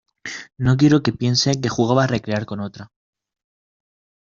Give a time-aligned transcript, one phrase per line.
[0.57, 2.91] no quiero que piense que jugaba a recrear con otra